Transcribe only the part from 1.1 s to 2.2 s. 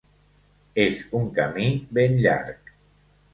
un camí ben